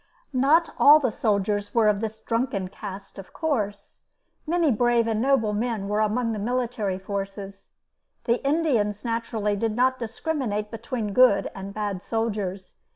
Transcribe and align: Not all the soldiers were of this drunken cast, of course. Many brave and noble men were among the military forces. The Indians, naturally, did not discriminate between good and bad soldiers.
Not 0.33 0.71
all 0.79 0.99
the 0.99 1.11
soldiers 1.11 1.75
were 1.75 1.87
of 1.87 1.99
this 1.99 2.21
drunken 2.21 2.69
cast, 2.69 3.19
of 3.19 3.33
course. 3.33 4.01
Many 4.47 4.71
brave 4.71 5.05
and 5.05 5.21
noble 5.21 5.53
men 5.53 5.87
were 5.87 5.99
among 5.99 6.31
the 6.31 6.39
military 6.39 6.97
forces. 6.97 7.73
The 8.23 8.43
Indians, 8.43 9.05
naturally, 9.05 9.55
did 9.55 9.75
not 9.75 9.99
discriminate 9.99 10.71
between 10.71 11.13
good 11.13 11.51
and 11.53 11.71
bad 11.71 12.01
soldiers. 12.01 12.77